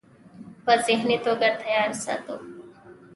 پۀ 0.65 0.73
ذهني 0.85 1.17
توګه 1.25 1.49
تيار 1.61 1.91
ساتو- 2.03 2.35